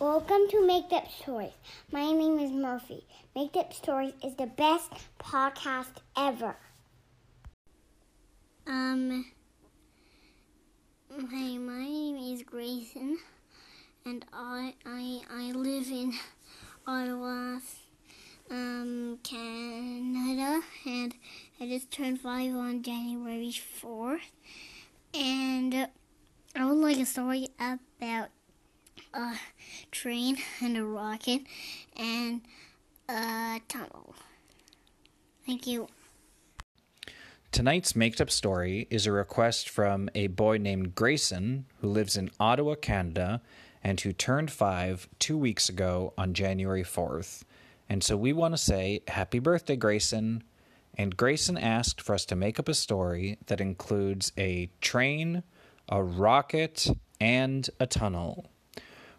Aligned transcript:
Welcome 0.00 0.48
to 0.50 0.66
Maked 0.66 0.92
Up 0.92 1.08
Stories. 1.08 1.52
My 1.92 2.10
name 2.10 2.40
is 2.40 2.50
Murphy. 2.50 3.04
Maked 3.36 3.56
Up 3.56 3.72
Stories 3.72 4.12
is 4.24 4.34
the 4.34 4.46
best 4.46 4.90
podcast 5.20 5.98
ever. 6.16 6.56
Um, 8.66 9.24
hi, 11.12 11.58
my 11.58 11.84
name 11.84 12.16
is 12.34 12.42
Grayson, 12.42 13.18
and 14.04 14.24
I 14.32 14.74
I 14.84 15.20
I 15.30 15.52
live 15.52 15.86
in 15.86 16.12
Ottawa, 16.88 17.60
um, 18.50 19.20
Canada, 19.22 20.60
and 20.86 21.14
I 21.60 21.68
just 21.68 21.92
turned 21.92 22.20
five 22.20 22.52
on 22.52 22.82
January 22.82 23.52
fourth, 23.52 24.32
and 25.14 25.88
I 26.56 26.64
would 26.64 26.78
like 26.78 26.98
a 26.98 27.06
story 27.06 27.50
about 27.60 28.30
a 29.14 29.38
train 29.90 30.38
and 30.60 30.76
a 30.76 30.84
rocket 30.84 31.42
and 31.96 32.42
a 33.08 33.60
tunnel. 33.68 34.14
Thank 35.46 35.66
you. 35.66 35.88
Tonight's 37.52 37.94
made 37.94 38.20
up 38.20 38.30
Story 38.30 38.88
is 38.90 39.06
a 39.06 39.12
request 39.12 39.68
from 39.68 40.10
a 40.14 40.26
boy 40.26 40.58
named 40.58 40.96
Grayson 40.96 41.66
who 41.80 41.88
lives 41.88 42.16
in 42.16 42.30
Ottawa, 42.40 42.74
Canada, 42.74 43.40
and 43.82 44.00
who 44.00 44.12
turned 44.12 44.50
five 44.50 45.08
two 45.20 45.38
weeks 45.38 45.68
ago 45.68 46.12
on 46.18 46.34
January 46.34 46.82
4th. 46.82 47.44
And 47.88 48.02
so 48.02 48.16
we 48.16 48.32
want 48.32 48.54
to 48.54 48.58
say 48.58 49.02
happy 49.06 49.38
birthday, 49.38 49.76
Grayson. 49.76 50.42
And 50.96 51.16
Grayson 51.16 51.56
asked 51.56 52.00
for 52.00 52.14
us 52.14 52.24
to 52.26 52.36
make 52.36 52.58
up 52.58 52.68
a 52.68 52.74
story 52.74 53.38
that 53.46 53.60
includes 53.60 54.32
a 54.36 54.70
train, 54.80 55.42
a 55.88 56.02
rocket, 56.02 56.88
and 57.20 57.68
a 57.78 57.86
tunnel. 57.86 58.50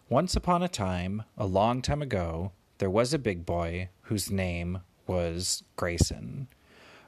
Once 0.08 0.36
upon 0.36 0.62
a 0.62 0.68
time, 0.68 1.24
a 1.36 1.44
long 1.44 1.82
time 1.82 2.00
ago, 2.00 2.52
there 2.78 2.88
was 2.88 3.12
a 3.12 3.18
big 3.18 3.44
boy 3.44 3.88
whose 4.02 4.30
name 4.30 4.78
was 5.08 5.64
Grayson. 5.74 6.46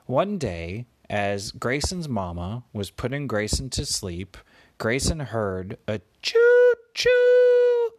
One 0.06 0.36
day, 0.36 0.84
as 1.08 1.52
Grayson's 1.52 2.08
mama 2.08 2.64
was 2.72 2.90
putting 2.90 3.28
Grayson 3.28 3.70
to 3.70 3.86
sleep, 3.86 4.36
Grayson 4.78 5.20
heard 5.20 5.78
a 5.86 6.00
choo 6.22 6.72
choo 6.92 7.90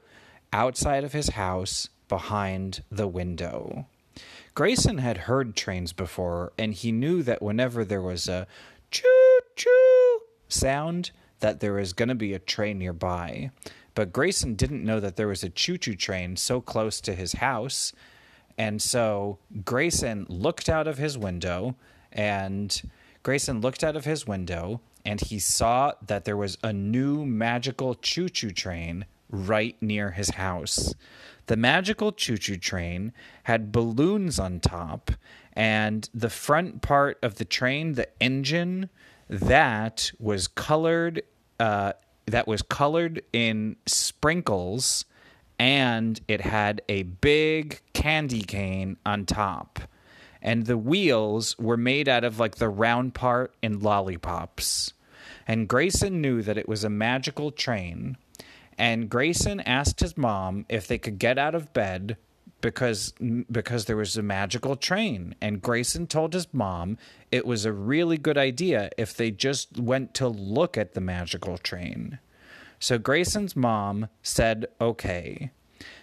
outside 0.52 1.06
of 1.06 1.14
his 1.14 1.30
house 1.30 1.88
behind 2.10 2.84
the 2.92 3.08
window. 3.08 3.86
Grayson 4.54 4.98
had 4.98 5.20
heard 5.20 5.56
trains 5.56 5.94
before, 5.94 6.52
and 6.58 6.74
he 6.74 6.92
knew 6.92 7.24
that 7.24 7.42
whenever 7.42 7.86
there 7.86 8.02
was 8.02 8.28
a 8.28 8.48
choo 8.92 9.40
choo 9.56 10.20
sound, 10.50 11.12
that 11.40 11.62
there 11.62 11.74
was 11.74 11.94
going 11.94 12.10
to 12.10 12.16
be 12.16 12.34
a 12.34 12.40
train 12.40 12.78
nearby. 12.80 13.52
But 14.00 14.14
Grayson 14.14 14.56
didn't 14.56 14.86
know 14.86 15.02
that 15.02 15.18
there 15.18 15.28
was 15.28 15.44
a 15.44 15.50
choo 15.50 15.78
choo 15.78 15.94
train 15.94 16.38
so 16.38 16.62
close 16.62 17.02
to 17.02 17.14
his 17.14 17.34
house. 17.34 17.92
And 18.58 18.82
so 18.82 19.40
Grayson 19.66 20.26
looked 20.30 20.70
out 20.70 20.88
of 20.88 20.98
his 20.98 21.18
window 21.18 21.76
and 22.10 22.82
Grayson 23.24 23.60
looked 23.60 23.84
out 23.84 23.98
of 23.98 24.06
his 24.06 24.26
window 24.26 24.80
and 25.04 25.20
he 25.20 25.38
saw 25.38 25.92
that 26.08 26.24
there 26.24 26.38
was 26.38 26.58
a 26.64 26.72
new 26.72 27.26
magical 27.26 27.94
choo 27.94 28.30
choo 28.30 28.52
train 28.52 29.04
right 29.30 29.76
near 29.82 30.12
his 30.12 30.30
house. 30.30 30.94
The 31.48 31.58
magical 31.58 32.14
choo 32.14 32.38
choo 32.38 32.56
train 32.56 33.12
had 33.44 33.74
balloons 33.74 34.40
on 34.40 34.62
top, 34.62 35.12
and 35.52 36.10
the 36.14 36.30
front 36.30 36.82
part 36.82 37.20
of 37.22 37.36
the 37.36 37.44
train, 37.44 37.96
the 37.96 38.08
engine, 38.22 38.90
that 39.28 40.14
was 40.20 40.48
colored. 40.48 41.22
Uh, 41.60 41.94
that 42.30 42.48
was 42.48 42.62
colored 42.62 43.22
in 43.34 43.76
sprinkles, 43.86 45.06
and 45.58 46.20
it 46.28 46.42
had 46.42 46.82
a 46.90 47.04
big 47.04 47.82
candy 47.94 48.42
cane 48.42 48.98
on 49.06 49.26
top 49.26 49.80
and 50.42 50.66
the 50.66 50.78
wheels 50.78 51.58
were 51.58 51.78
made 51.78 52.08
out 52.08 52.24
of 52.24 52.40
like 52.40 52.56
the 52.56 52.70
round 52.70 53.14
part 53.14 53.54
in 53.62 53.80
lollipops. 53.80 54.94
And 55.48 55.68
Grayson 55.68 56.22
knew 56.22 56.42
that 56.42 56.58
it 56.58 56.70
was 56.70 56.84
a 56.84 56.90
magical 56.90 57.52
train. 57.52 58.18
And 58.78 59.10
Grayson 59.10 59.60
asked 59.62 60.00
his 60.00 60.18
mom 60.18 60.66
if 60.70 60.88
they 60.88 60.98
could 60.98 61.20
get 61.20 61.38
out 61.38 61.56
of 61.56 61.74
bed 61.74 62.18
because 62.62 63.14
because 63.52 63.86
there 63.86 63.98
was 63.98 64.18
a 64.18 64.22
magical 64.22 64.76
train 64.76 65.36
and 65.42 65.62
Grayson 65.62 66.08
told 66.08 66.34
his 66.34 66.54
mom 66.54 66.98
it 67.32 67.46
was 67.46 67.66
a 67.66 67.74
really 67.74 68.18
good 68.18 68.38
idea 68.38 68.90
if 68.98 69.16
they 69.16 69.32
just 69.32 69.80
went 69.80 70.14
to 70.16 70.28
look 70.28 70.78
at 70.78 70.94
the 70.94 71.02
magical 71.02 71.58
train. 71.58 72.20
So 72.80 72.98
Grayson's 72.98 73.56
mom 73.56 74.08
said 74.22 74.68
okay. 74.80 75.52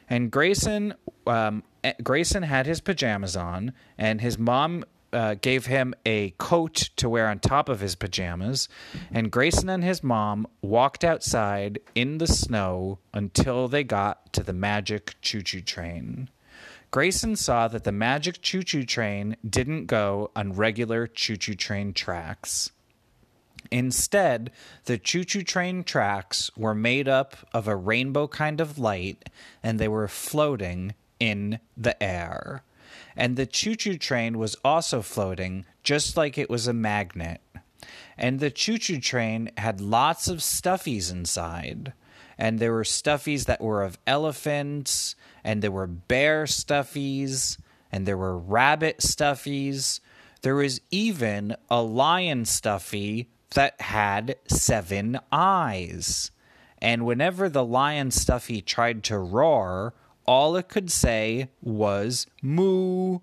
And 0.08 0.30
Grayson 0.30 0.94
um, 1.26 1.62
eh, 1.84 1.94
Grayson 2.02 2.42
had 2.42 2.66
his 2.66 2.80
pajamas 2.80 3.36
on, 3.36 3.72
and 3.98 4.20
his 4.20 4.38
mom 4.38 4.84
uh, 5.12 5.34
gave 5.40 5.66
him 5.66 5.94
a 6.04 6.30
coat 6.38 6.90
to 6.96 7.08
wear 7.08 7.28
on 7.28 7.38
top 7.38 7.68
of 7.68 7.80
his 7.80 7.94
pajamas. 7.94 8.68
And 9.10 9.30
Grayson 9.30 9.68
and 9.68 9.82
his 9.82 10.02
mom 10.02 10.46
walked 10.62 11.04
outside 11.04 11.78
in 11.94 12.18
the 12.18 12.26
snow 12.26 12.98
until 13.14 13.68
they 13.68 13.84
got 13.84 14.32
to 14.34 14.42
the 14.42 14.52
magic 14.52 15.14
choo 15.22 15.42
choo 15.42 15.60
train. 15.60 16.28
Grayson 16.90 17.36
saw 17.36 17.68
that 17.68 17.84
the 17.84 17.92
magic 17.92 18.40
choo 18.40 18.62
choo 18.62 18.84
train 18.84 19.36
didn't 19.48 19.86
go 19.86 20.30
on 20.34 20.54
regular 20.54 21.06
choo 21.06 21.36
choo 21.36 21.54
train 21.54 21.92
tracks. 21.92 22.70
Instead, 23.70 24.50
the 24.84 24.96
choo 24.96 25.24
choo 25.24 25.42
train 25.42 25.84
tracks 25.84 26.50
were 26.56 26.74
made 26.74 27.08
up 27.08 27.36
of 27.52 27.66
a 27.66 27.76
rainbow 27.76 28.28
kind 28.28 28.60
of 28.60 28.78
light 28.78 29.28
and 29.62 29.78
they 29.78 29.88
were 29.88 30.08
floating 30.08 30.94
in 31.18 31.58
the 31.76 32.00
air. 32.02 32.62
And 33.16 33.36
the 33.36 33.46
choo 33.46 33.74
choo 33.74 33.98
train 33.98 34.38
was 34.38 34.56
also 34.64 35.02
floating 35.02 35.64
just 35.82 36.16
like 36.16 36.38
it 36.38 36.50
was 36.50 36.68
a 36.68 36.72
magnet. 36.72 37.40
And 38.16 38.40
the 38.40 38.50
choo 38.50 38.78
choo 38.78 39.00
train 39.00 39.50
had 39.58 39.80
lots 39.80 40.28
of 40.28 40.38
stuffies 40.38 41.10
inside. 41.10 41.92
And 42.38 42.58
there 42.58 42.72
were 42.72 42.84
stuffies 42.84 43.46
that 43.46 43.60
were 43.60 43.82
of 43.82 43.98
elephants, 44.06 45.16
and 45.42 45.62
there 45.62 45.70
were 45.70 45.86
bear 45.86 46.44
stuffies, 46.44 47.58
and 47.90 48.06
there 48.06 48.18
were 48.18 48.36
rabbit 48.36 48.98
stuffies. 48.98 50.00
There 50.42 50.54
was 50.54 50.80
even 50.90 51.56
a 51.70 51.82
lion 51.82 52.44
stuffy 52.44 53.30
that 53.54 53.80
had 53.80 54.36
seven 54.46 55.18
eyes. 55.32 56.30
And 56.78 57.06
whenever 57.06 57.48
the 57.48 57.64
lion 57.64 58.10
stuffy 58.10 58.60
tried 58.60 59.02
to 59.04 59.18
roar, 59.18 59.94
all 60.26 60.56
it 60.56 60.68
could 60.68 60.90
say 60.90 61.50
was 61.62 62.26
moo. 62.42 63.20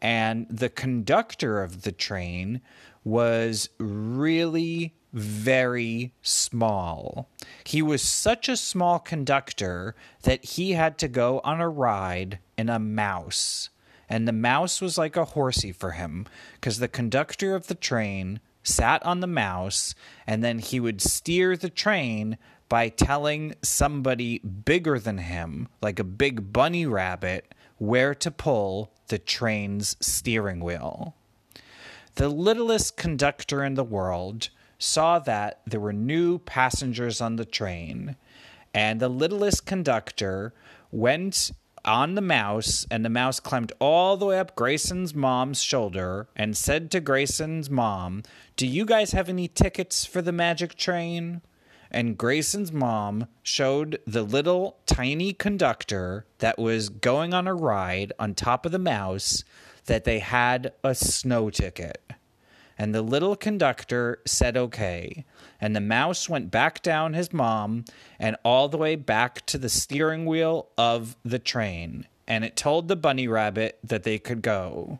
And 0.00 0.46
the 0.48 0.68
conductor 0.68 1.62
of 1.62 1.82
the 1.82 1.92
train 1.92 2.60
was 3.02 3.68
really 3.78 4.94
very 5.14 6.12
small. 6.22 7.28
He 7.64 7.80
was 7.80 8.02
such 8.02 8.48
a 8.48 8.56
small 8.56 8.98
conductor 8.98 9.94
that 10.22 10.44
he 10.44 10.72
had 10.72 10.98
to 10.98 11.08
go 11.08 11.40
on 11.44 11.60
a 11.60 11.68
ride 11.68 12.40
in 12.58 12.68
a 12.68 12.78
mouse. 12.78 13.70
And 14.08 14.28
the 14.28 14.32
mouse 14.32 14.80
was 14.80 14.98
like 14.98 15.16
a 15.16 15.24
horsey 15.24 15.72
for 15.72 15.92
him 15.92 16.26
because 16.54 16.78
the 16.78 16.88
conductor 16.88 17.54
of 17.54 17.68
the 17.68 17.74
train 17.74 18.40
sat 18.62 19.04
on 19.04 19.20
the 19.20 19.26
mouse, 19.26 19.94
and 20.26 20.42
then 20.42 20.58
he 20.58 20.80
would 20.80 21.00
steer 21.00 21.56
the 21.56 21.70
train 21.70 22.36
by 22.68 22.88
telling 22.88 23.54
somebody 23.62 24.38
bigger 24.38 24.98
than 24.98 25.18
him, 25.18 25.68
like 25.80 25.98
a 25.98 26.04
big 26.04 26.52
bunny 26.52 26.86
rabbit, 26.86 27.54
where 27.78 28.14
to 28.14 28.30
pull 28.30 28.90
the 29.08 29.18
train's 29.18 29.96
steering 30.00 30.60
wheel. 30.60 31.14
The 32.14 32.28
littlest 32.28 32.96
conductor 32.96 33.62
in 33.62 33.74
the 33.74 33.84
world 33.84 34.48
saw 34.78 35.18
that 35.20 35.60
there 35.66 35.80
were 35.80 35.92
new 35.92 36.38
passengers 36.38 37.20
on 37.20 37.36
the 37.36 37.44
train, 37.44 38.16
and 38.72 39.00
the 39.00 39.08
littlest 39.08 39.66
conductor 39.66 40.52
went 40.90 41.52
on 41.84 42.14
the 42.14 42.20
mouse, 42.20 42.86
and 42.90 43.04
the 43.04 43.10
mouse 43.10 43.40
climbed 43.40 43.72
all 43.78 44.16
the 44.16 44.26
way 44.26 44.38
up 44.38 44.56
Grayson's 44.56 45.14
mom's 45.14 45.62
shoulder 45.62 46.28
and 46.34 46.56
said 46.56 46.90
to 46.90 47.00
Grayson's 47.00 47.68
mom, 47.68 48.22
Do 48.56 48.66
you 48.66 48.84
guys 48.84 49.12
have 49.12 49.28
any 49.28 49.48
tickets 49.48 50.04
for 50.04 50.22
the 50.22 50.32
magic 50.32 50.76
train? 50.76 51.42
And 51.90 52.18
Grayson's 52.18 52.72
mom 52.72 53.28
showed 53.42 54.00
the 54.06 54.22
little 54.22 54.78
tiny 54.86 55.32
conductor 55.32 56.26
that 56.38 56.58
was 56.58 56.88
going 56.88 57.32
on 57.32 57.46
a 57.46 57.54
ride 57.54 58.12
on 58.18 58.34
top 58.34 58.66
of 58.66 58.72
the 58.72 58.78
mouse 58.78 59.44
that 59.86 60.04
they 60.04 60.18
had 60.18 60.72
a 60.82 60.94
snow 60.94 61.50
ticket. 61.50 62.02
And 62.78 62.94
the 62.94 63.02
little 63.02 63.36
conductor 63.36 64.20
said 64.26 64.56
okay. 64.56 65.24
And 65.60 65.74
the 65.74 65.80
mouse 65.80 66.28
went 66.28 66.50
back 66.50 66.82
down 66.82 67.14
his 67.14 67.32
mom 67.32 67.84
and 68.18 68.36
all 68.44 68.68
the 68.68 68.78
way 68.78 68.96
back 68.96 69.46
to 69.46 69.58
the 69.58 69.68
steering 69.68 70.26
wheel 70.26 70.68
of 70.76 71.16
the 71.24 71.38
train. 71.38 72.06
And 72.26 72.44
it 72.44 72.56
told 72.56 72.88
the 72.88 72.96
bunny 72.96 73.28
rabbit 73.28 73.78
that 73.84 74.02
they 74.02 74.18
could 74.18 74.42
go. 74.42 74.98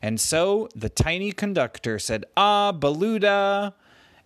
And 0.00 0.20
so 0.20 0.68
the 0.74 0.88
tiny 0.88 1.30
conductor 1.30 1.98
said, 1.98 2.24
Ah, 2.36 2.72
Beluda. 2.72 3.74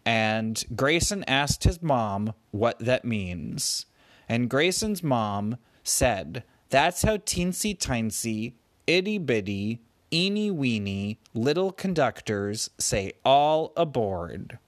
And 0.07 0.65
Grayson 0.75 1.25
asked 1.25 1.65
his 1.65 1.83
mom 1.83 2.33
what 2.51 2.79
that 2.79 3.05
means. 3.05 3.87
And 4.29 4.49
Grayson's 4.49 5.03
mom 5.03 5.59
said, 5.85 6.45
That's 6.71 7.03
how 7.03 7.19
teensy 7.19 7.79
tiny, 7.79 8.55
itty 8.87 9.19
bitty, 9.19 9.81
eeny 10.13 10.51
weeny 10.51 11.19
little 11.35 11.73
conductors 11.73 12.71
say 12.79 13.13
all 13.25 13.73
aboard. 13.77 14.59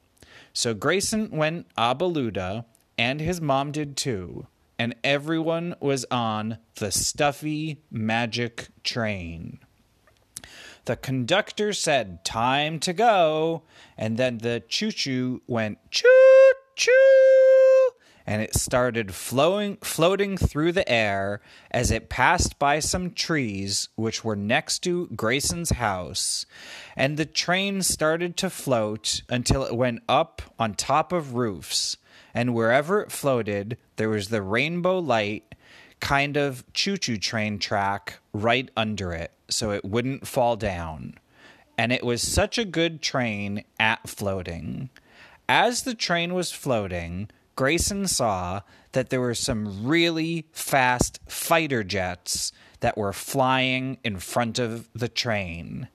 So 0.53 0.75
Grayson 0.75 1.31
went 1.31 1.67
abaluda, 1.77 2.65
and 2.97 3.21
his 3.21 3.41
mom 3.41 3.73
did 3.73 3.97
too, 3.97 4.47
and 4.79 4.95
everyone 5.05 5.75
was 5.81 6.05
on 6.11 6.59
the 6.77 6.91
stuffy 6.91 7.83
magic 7.91 8.69
train. 8.83 9.61
The 10.89 10.97
conductor 10.97 11.75
said, 11.75 12.25
Time 12.25 12.81
to 12.81 12.95
go. 12.95 13.63
And 13.99 14.17
then 14.17 14.39
the 14.39 14.63
choo 14.69 14.91
choo 14.91 15.43
went 15.47 15.79
choo 15.91 16.53
choo. 16.77 17.38
And 18.29 18.43
it 18.43 18.55
started 18.55 19.15
flowing, 19.15 19.79
floating 19.79 20.37
through 20.37 20.73
the 20.73 20.87
air 20.87 21.41
as 21.71 21.91
it 21.91 22.11
passed 22.11 22.59
by 22.59 22.79
some 22.79 23.13
trees 23.13 23.89
which 23.97 24.23
were 24.23 24.37
next 24.37 24.81
to 24.81 25.07
Grayson's 25.17 25.71
house. 25.71 26.45
And 26.95 27.17
the 27.17 27.25
train 27.25 27.81
started 27.81 28.37
to 28.37 28.51
float 28.51 29.23
until 29.31 29.65
it 29.65 29.75
went 29.75 30.03
up 30.11 30.43
on 30.59 30.75
top 30.75 31.11
of 31.11 31.37
roofs. 31.37 31.97
And 32.35 32.55
wherever 32.55 33.01
it 33.01 33.11
floated, 33.11 33.79
there 33.97 34.11
was 34.11 34.29
the 34.29 34.43
rainbow 34.43 34.99
light 34.99 35.55
kind 35.99 36.37
of 36.37 36.71
choo 36.75 36.99
choo 36.99 37.17
train 37.17 37.59
track 37.59 38.19
right 38.35 38.71
under 38.77 39.15
it 39.15 39.33
so 39.49 39.71
it 39.71 39.87
wouldn't 39.87 40.27
fall 40.27 40.55
down. 40.55 41.15
And 41.79 41.93
it 41.93 42.05
was 42.05 42.21
such 42.21 42.59
a 42.59 42.67
good 42.67 43.01
train 43.01 43.65
at 43.81 44.07
floating. 44.07 44.91
As 45.49 45.85
the 45.85 45.95
train 45.95 46.35
was 46.35 46.53
floating, 46.53 47.31
Grayson 47.59 48.07
saw 48.07 48.61
that 48.93 49.11
there 49.11 49.21
were 49.21 49.35
some 49.35 49.85
really 49.85 50.47
fast 50.53 51.19
fighter 51.27 51.83
jets 51.83 52.53
that 52.79 52.97
were 52.97 53.13
flying 53.13 53.99
in 54.05 54.21
front 54.21 54.61
of 54.61 54.89
the 54.95 55.09
train. 55.09 55.89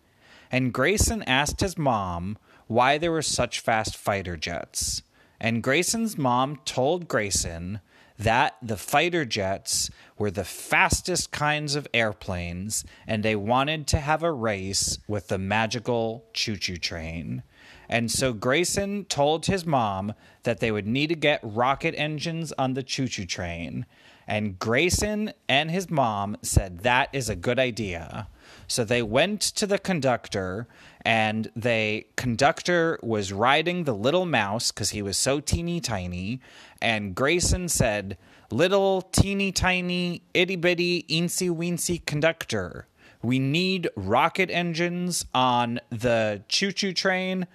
And 0.52 0.74
Grayson 0.74 1.24
asked 1.24 1.62
his 1.62 1.78
mom 1.78 2.38
why 2.68 2.98
there 2.98 3.14
were 3.14 3.22
such 3.22 3.62
fast 3.62 3.96
fighter 3.96 4.36
jets. 4.36 5.04
And 5.40 5.64
Grayson's 5.64 6.18
mom 6.18 6.58
told 6.66 7.08
Grayson 7.08 7.80
that 8.20 8.58
the 8.62 8.76
fighter 8.76 9.24
jets 9.24 9.90
were 10.18 10.32
the 10.32 10.44
fastest 10.44 11.32
kinds 11.32 11.76
of 11.76 11.88
airplanes, 11.94 12.84
and 13.08 13.24
they 13.24 13.38
wanted 13.38 13.88
to 13.88 14.00
have 14.00 14.22
a 14.22 14.34
race 14.34 15.00
with 15.08 15.30
the 15.30 15.38
magical 15.38 16.26
choo 16.34 16.58
choo 16.58 16.76
train. 16.76 17.42
And 17.90 18.12
so 18.12 18.34
Grayson 18.34 19.06
told 19.06 19.46
his 19.46 19.66
mom 19.66 20.14
that 20.44 20.60
they 20.60 20.72
would 20.72 20.88
need 20.88 21.08
to 21.08 21.16
get 21.16 21.40
rocket 21.44 21.96
engines 21.98 22.54
on 22.58 22.74
the 22.74 22.84
choo 22.84 23.08
choo 23.08 23.26
train. 23.26 23.86
And 24.28 24.58
Grayson 24.58 25.34
and 25.50 25.70
his 25.70 25.90
mom 25.90 26.38
said 26.42 26.80
that 26.80 27.10
is 27.12 27.30
a 27.30 27.36
good 27.36 27.60
idea. 27.60 28.28
So 28.68 28.84
they 28.84 29.02
went 29.02 29.42
to 29.42 29.68
the 29.68 29.80
conductor 29.80 30.68
and 31.06 31.52
the 31.56 32.06
conductor 32.16 33.00
was 33.04 33.34
riding 33.34 33.84
the 33.84 33.94
little 33.94 34.26
mouse 34.26 34.72
because 34.72 34.92
he 34.92 35.02
was 35.02 35.18
so 35.18 35.40
teeny 35.40 35.82
tiny. 35.82 36.40
And 36.82 37.14
Grayson 37.16 37.68
said, 37.68 38.18
Little 38.52 39.02
teeny 39.02 39.52
tiny 39.52 40.22
itty 40.34 40.56
bitty 40.56 41.04
eensy 41.10 41.50
weensy 41.50 42.06
conductor. 42.06 42.88
We 43.24 43.40
need 43.40 43.90
rocket 43.96 44.52
engines 44.52 45.26
on 45.34 45.80
the 45.90 46.44
choo 46.50 46.72
choo 46.74 46.94
train, 46.94 47.48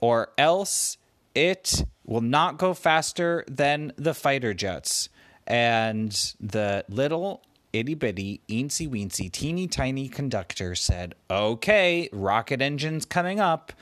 or 0.00 0.28
else 0.36 0.98
it 1.34 1.84
will 2.04 2.20
not 2.20 2.58
go 2.58 2.74
faster 2.74 3.44
than 3.48 3.92
the 3.96 4.14
fighter 4.14 4.52
jets. 4.52 5.08
And 5.46 6.12
the 6.40 6.84
little 6.88 7.42
itty 7.72 7.94
bitty, 7.94 8.42
eensy 8.48 8.88
weensy, 8.88 9.30
teeny 9.32 9.66
tiny 9.66 10.08
conductor 10.08 10.74
said, 10.74 11.14
Okay, 11.30 12.08
rocket 12.12 12.60
engines 12.62 13.04
coming 13.04 13.40
up. 13.40 13.72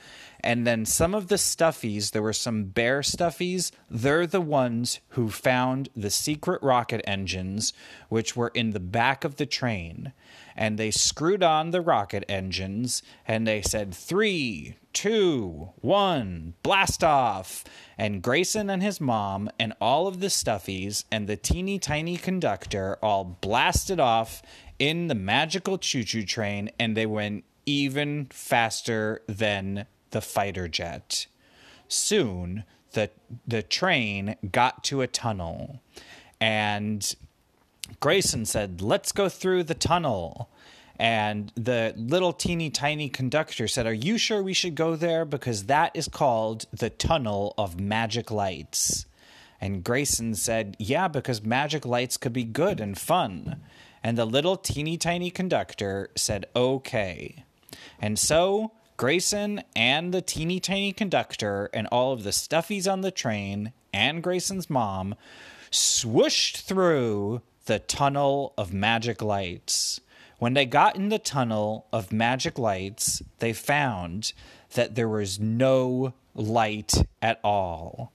And 0.43 0.67
then 0.67 0.85
some 0.85 1.15
of 1.15 1.29
the 1.29 1.37
stuffies, 1.37 2.11
there 2.11 2.21
were 2.21 2.33
some 2.33 2.65
bear 2.65 2.99
stuffies. 3.01 3.71
They're 3.89 4.27
the 4.27 4.41
ones 4.41 4.99
who 5.09 5.29
found 5.29 5.87
the 5.95 6.09
secret 6.09 6.61
rocket 6.61 7.01
engines, 7.07 7.71
which 8.09 8.35
were 8.35 8.51
in 8.53 8.71
the 8.71 8.81
back 8.81 9.23
of 9.23 9.37
the 9.37 9.45
train. 9.45 10.11
And 10.55 10.77
they 10.77 10.91
screwed 10.91 11.43
on 11.43 11.71
the 11.71 11.79
rocket 11.79 12.25
engines 12.27 13.01
and 13.25 13.47
they 13.47 13.61
said, 13.61 13.95
Three, 13.95 14.75
two, 14.91 15.69
one, 15.77 16.55
blast 16.61 17.05
off. 17.05 17.63
And 17.97 18.21
Grayson 18.21 18.69
and 18.69 18.83
his 18.83 18.99
mom 18.99 19.49
and 19.57 19.73
all 19.79 20.07
of 20.07 20.19
the 20.19 20.27
stuffies 20.27 21.05
and 21.09 21.27
the 21.27 21.37
teeny 21.37 21.79
tiny 21.79 22.17
conductor 22.17 22.97
all 23.01 23.23
blasted 23.23 23.99
off 23.99 24.41
in 24.77 25.07
the 25.07 25.15
magical 25.15 25.77
choo 25.77 26.03
choo 26.03 26.25
train 26.25 26.69
and 26.77 26.97
they 26.97 27.05
went 27.05 27.45
even 27.65 28.27
faster 28.29 29.21
than 29.27 29.85
the 30.13 30.21
fighter 30.21 30.67
jet. 30.67 31.27
Soon, 31.87 32.63
the, 32.93 33.11
the 33.45 33.61
train 33.61 34.37
got 34.51 34.83
to 34.85 35.01
a 35.01 35.07
tunnel, 35.07 35.81
and 36.39 37.15
Grayson 37.99 38.45
said, 38.45 38.81
Let's 38.81 39.11
go 39.11 39.29
through 39.29 39.63
the 39.63 39.73
tunnel. 39.73 40.49
And 40.99 41.51
the 41.55 41.93
little 41.97 42.33
teeny 42.33 42.69
tiny 42.69 43.09
conductor 43.09 43.67
said, 43.67 43.87
Are 43.87 43.93
you 43.93 44.17
sure 44.17 44.43
we 44.43 44.53
should 44.53 44.75
go 44.75 44.95
there? 44.95 45.25
Because 45.25 45.65
that 45.65 45.91
is 45.93 46.07
called 46.07 46.65
the 46.71 46.89
Tunnel 46.89 47.53
of 47.57 47.79
Magic 47.79 48.29
Lights. 48.29 49.05
And 49.59 49.83
Grayson 49.83 50.35
said, 50.35 50.75
Yeah, 50.79 51.07
because 51.07 51.43
magic 51.43 51.85
lights 51.85 52.17
could 52.17 52.33
be 52.33 52.43
good 52.43 52.79
and 52.79 52.97
fun. 52.97 53.61
And 54.03 54.17
the 54.17 54.25
little 54.25 54.57
teeny 54.57 54.97
tiny 54.97 55.31
conductor 55.31 56.09
said, 56.15 56.45
Okay. 56.55 57.43
And 57.99 58.19
so 58.19 58.73
Grayson 59.03 59.61
and 59.75 60.13
the 60.13 60.21
teeny 60.21 60.61
tiny 60.61 60.93
conductor 60.93 61.69
and 61.73 61.87
all 61.87 62.13
of 62.13 62.23
the 62.23 62.29
stuffies 62.29 62.89
on 62.89 63.01
the 63.01 63.11
train 63.11 63.73
and 63.91 64.23
Grayson's 64.23 64.69
mom 64.69 65.15
swooshed 65.71 66.61
through 66.61 67.41
the 67.65 67.79
tunnel 67.79 68.53
of 68.57 68.71
magic 68.71 69.21
lights. 69.21 69.99
When 70.39 70.53
they 70.53 70.65
got 70.65 70.95
in 70.95 71.09
the 71.09 71.19
tunnel 71.19 71.85
of 71.91 72.13
magic 72.13 72.57
lights, 72.57 73.21
they 73.39 73.51
found 73.51 74.31
that 74.75 74.95
there 74.95 75.09
was 75.09 75.37
no 75.37 76.13
light 76.33 76.93
at 77.21 77.41
all. 77.43 78.13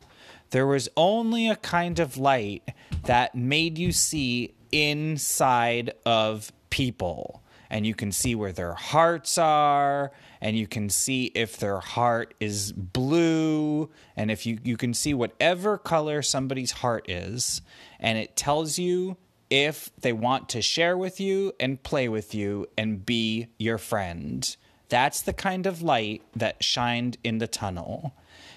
There 0.52 0.66
was 0.66 0.88
only 0.96 1.50
a 1.50 1.56
kind 1.56 1.98
of 1.98 2.16
light 2.16 2.62
that 3.04 3.34
made 3.34 3.76
you 3.76 3.92
see 3.92 4.54
inside 4.72 5.92
of 6.06 6.50
people. 6.70 7.42
And 7.68 7.86
you 7.86 7.94
can 7.94 8.10
see 8.10 8.34
where 8.34 8.52
their 8.52 8.72
hearts 8.72 9.36
are, 9.36 10.12
and 10.40 10.56
you 10.56 10.66
can 10.66 10.88
see 10.88 11.26
if 11.34 11.56
their 11.56 11.80
heart 11.80 12.34
is 12.40 12.72
blue, 12.72 13.90
and 14.16 14.30
if 14.30 14.46
you, 14.46 14.58
you 14.62 14.76
can 14.76 14.94
see 14.94 15.14
whatever 15.14 15.78
color 15.78 16.22
somebody's 16.22 16.72
heart 16.72 17.08
is, 17.08 17.60
and 17.98 18.18
it 18.18 18.36
tells 18.36 18.78
you 18.78 19.16
if 19.50 19.90
they 20.00 20.12
want 20.12 20.48
to 20.50 20.62
share 20.62 20.96
with 20.96 21.20
you 21.20 21.52
and 21.58 21.82
play 21.82 22.08
with 22.08 22.34
you 22.34 22.66
and 22.76 23.04
be 23.04 23.48
your 23.58 23.78
friend. 23.78 24.56
That's 24.88 25.22
the 25.22 25.32
kind 25.32 25.66
of 25.66 25.82
light 25.82 26.22
that 26.34 26.62
shined 26.62 27.18
in 27.24 27.38
the 27.38 27.46
tunnel. 27.46 28.14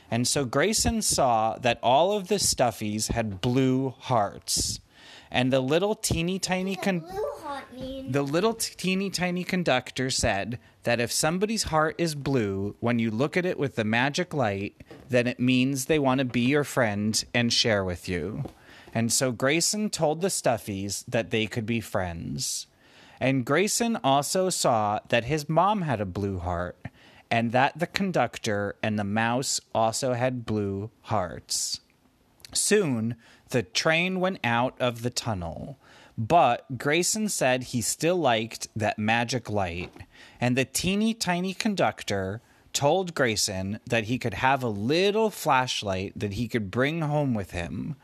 And 0.10 0.28
so 0.28 0.44
Grayson 0.46 1.02
saw 1.02 1.58
that 1.60 1.80
all 1.82 2.12
of 2.14 2.28
the 2.28 2.36
stuffies 2.36 3.12
had 3.12 3.42
blue 3.42 3.96
hearts. 3.98 4.80
And 5.30 5.52
the 5.54 5.62
little 5.62 5.96
teeny 5.96 6.40
tiny 6.40 6.76
con- 6.76 7.06
the 8.10 8.24
little 8.24 8.54
teeny 8.54 9.10
tiny 9.10 9.44
conductor 9.44 10.10
said 10.10 10.60
that 10.84 11.00
if 11.00 11.12
somebody's 11.12 11.64
heart 11.64 11.96
is 11.98 12.16
blue 12.16 12.76
when 12.80 13.00
you 13.00 13.12
look 13.12 13.38
at 13.38 13.46
it 13.46 13.58
with 13.58 13.76
the 13.76 13.84
magic 13.84 14.34
light, 14.34 14.76
then 15.10 15.28
it 15.28 15.40
means 15.40 15.86
they 15.86 16.00
want 16.00 16.20
to 16.20 16.26
be 16.26 16.42
your 16.42 16.64
friend 16.64 17.24
and 17.34 17.54
share 17.54 17.84
with 17.84 18.10
you. 18.10 18.44
And 18.94 19.12
so 19.12 19.32
Grayson 19.32 19.90
told 19.90 20.22
the 20.22 20.28
stuffies 20.28 21.06
that 21.08 21.32
they 21.32 21.48
could 21.48 21.66
be 21.66 21.80
friends. 21.80 22.68
And 23.20 23.46
Grayson 23.46 23.98
also 24.04 24.50
saw 24.50 25.00
that 25.10 25.26
his 25.26 25.48
mom 25.48 25.84
had 25.84 26.02
a 26.02 26.06
blue 26.06 26.40
heart 26.40 26.78
and 27.30 27.52
that 27.54 27.80
the 27.80 27.88
conductor 27.88 28.76
and 28.84 29.00
the 29.00 29.06
mouse 29.06 29.62
also 29.74 30.14
had 30.14 30.46
blue 30.46 30.90
hearts. 31.04 31.80
Soon, 32.54 33.16
the 33.50 33.64
train 33.64 34.20
went 34.20 34.40
out 34.44 34.76
of 34.82 35.04
the 35.04 35.10
tunnel, 35.10 35.78
but 36.28 36.78
Grayson 36.78 37.30
said 37.30 37.64
he 37.64 37.82
still 37.82 38.16
liked 38.16 38.68
that 38.76 39.00
magic 39.00 39.50
light, 39.50 39.92
and 40.40 40.56
the 40.56 40.66
teeny 40.66 41.16
tiny 41.16 41.56
conductor 41.56 42.42
told 42.74 43.16
Grayson 43.16 43.80
that 43.88 44.04
he 44.04 44.20
could 44.20 44.36
have 44.36 44.62
a 44.62 44.68
little 44.68 45.32
flashlight 45.32 46.14
that 46.16 46.34
he 46.34 46.48
could 46.48 46.70
bring 46.70 47.02
home 47.02 47.34
with 47.34 47.52
him. 47.52 47.96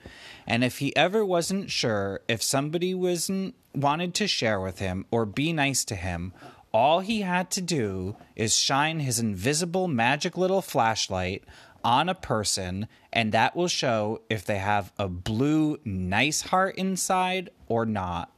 And 0.48 0.64
if 0.64 0.80
he 0.80 0.96
ever 0.96 1.24
wasn't 1.24 1.70
sure 1.70 2.22
if 2.28 2.42
somebody 2.42 2.96
wasn't 2.96 3.54
wanted 3.76 4.16
to 4.16 4.28
share 4.28 4.60
with 4.60 4.80
him 4.80 5.06
or 5.12 5.28
be 5.28 5.54
nice 5.54 5.86
to 5.86 5.96
him, 5.96 6.34
all 6.74 7.02
he 7.02 7.22
had 7.22 7.52
to 7.52 7.62
do 7.62 8.16
is 8.36 8.58
shine 8.58 9.00
his 9.00 9.20
invisible 9.20 9.88
magic 9.88 10.36
little 10.36 10.64
flashlight 10.64 11.44
on 11.84 12.10
a 12.10 12.16
person, 12.16 12.88
and 13.12 13.32
that 13.32 13.56
will 13.56 13.68
show 13.68 14.22
if 14.30 14.46
they 14.46 14.58
have 14.58 14.92
a 14.98 15.08
blue, 15.08 15.78
nice 15.86 16.42
heart 16.42 16.76
inside 16.76 17.50
or 17.68 17.86
not. 17.86 18.32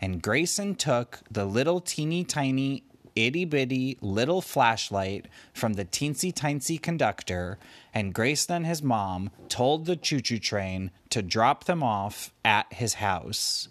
and 0.00 0.20
Grayson 0.20 0.74
took 0.74 1.20
the 1.30 1.46
little 1.46 1.80
teeny 1.80 2.24
tiny 2.24 2.82
itty 3.16 3.44
bitty 3.46 3.96
little 4.00 4.42
flashlight 4.42 5.28
from 5.54 5.74
the 5.74 5.84
teensy 5.84 6.34
tiny 6.34 6.76
conductor, 6.78 7.58
and 7.94 8.12
Grayson 8.12 8.56
and 8.56 8.66
his 8.66 8.82
mom 8.82 9.30
told 9.48 9.86
the 9.86 9.96
choo 9.96 10.20
choo 10.20 10.38
train 10.38 10.90
to 11.10 11.22
drop 11.22 11.64
them 11.64 11.82
off 11.82 12.32
at 12.44 12.70
his 12.72 12.94
house. 12.94 13.68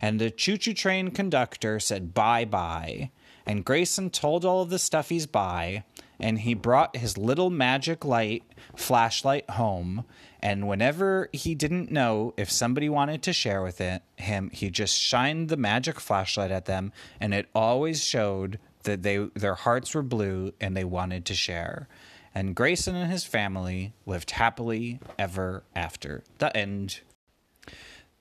And 0.00 0.20
the 0.20 0.30
choo 0.30 0.56
choo 0.56 0.74
train 0.74 1.10
conductor 1.10 1.80
said 1.80 2.14
bye 2.14 2.44
bye, 2.44 3.10
and 3.44 3.64
Grayson 3.64 4.10
told 4.10 4.44
all 4.44 4.62
of 4.62 4.70
the 4.70 4.76
stuffies 4.76 5.30
bye, 5.30 5.82
and 6.22 6.38
he 6.38 6.54
brought 6.54 6.96
his 6.96 7.18
little 7.18 7.50
magic 7.50 8.04
light 8.04 8.44
flashlight 8.76 9.50
home. 9.50 10.04
And 10.40 10.66
whenever 10.66 11.28
he 11.32 11.54
didn't 11.54 11.90
know 11.90 12.32
if 12.36 12.50
somebody 12.50 12.88
wanted 12.88 13.22
to 13.24 13.32
share 13.32 13.62
with 13.62 13.80
it, 13.80 14.02
him, 14.16 14.50
he 14.52 14.70
just 14.70 14.98
shined 14.98 15.48
the 15.48 15.56
magic 15.56 16.00
flashlight 16.00 16.50
at 16.50 16.64
them, 16.64 16.92
and 17.20 17.34
it 17.34 17.48
always 17.54 18.02
showed 18.02 18.58
that 18.84 19.02
they 19.02 19.18
their 19.34 19.54
hearts 19.54 19.94
were 19.94 20.02
blue 20.02 20.52
and 20.60 20.76
they 20.76 20.84
wanted 20.84 21.24
to 21.26 21.34
share. 21.34 21.88
And 22.34 22.56
Grayson 22.56 22.96
and 22.96 23.10
his 23.10 23.24
family 23.24 23.92
lived 24.06 24.32
happily 24.32 25.00
ever 25.18 25.64
after. 25.76 26.24
The 26.38 26.56
end. 26.56 27.00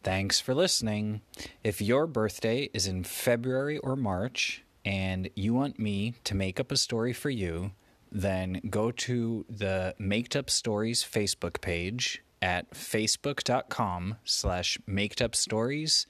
Thanks 0.04 0.40
for 0.40 0.54
listening. 0.54 1.22
If 1.64 1.82
your 1.82 2.08
birthday 2.08 2.70
is 2.74 2.88
in 2.88 3.04
February 3.04 3.78
or 3.78 3.96
March 3.96 4.64
and 4.84 5.30
you 5.36 5.54
want 5.54 5.80
me 5.80 6.16
to 6.24 6.36
make 6.36 6.60
up 6.60 6.72
a 6.72 6.78
story 6.78 7.14
for 7.14 7.30
you, 7.30 7.72
then 8.12 8.62
go 8.70 8.92
to 8.92 9.46
the 9.50 9.96
Maked 9.98 10.36
Up 10.36 10.50
Stories 10.50 11.04
Facebook 11.04 11.62
page 11.62 12.22
at 12.42 12.72
facebook.com 12.72 14.18
slash 14.26 14.78
makedupstories 14.88 16.06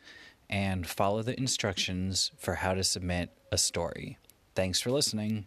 and 0.49 0.87
follow 0.87 1.21
the 1.21 1.37
instructions 1.37 2.31
for 2.37 2.55
how 2.55 2.73
to 2.73 2.83
submit 2.83 3.29
a 3.51 3.57
story. 3.57 4.17
Thanks 4.55 4.79
for 4.79 4.91
listening. 4.91 5.45